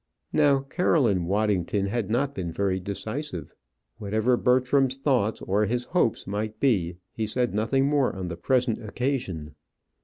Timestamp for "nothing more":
7.53-8.11